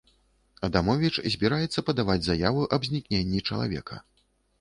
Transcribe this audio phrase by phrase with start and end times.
[0.67, 4.01] Адамовіч збіраецца падаваць заяву аб знікненні чалавека.